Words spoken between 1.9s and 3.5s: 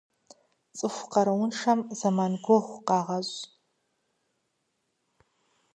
зэман гугъу къагъэщӏ.